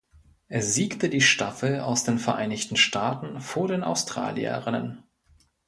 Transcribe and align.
Es 0.47 0.73
siegte 0.73 1.09
die 1.09 1.21
Staffel 1.21 1.79
aus 1.81 2.03
den 2.03 2.17
Vereinigten 2.17 2.75
Staaten 2.75 3.39
vor 3.39 3.67
den 3.67 3.83
Australierinnen. 3.83 5.03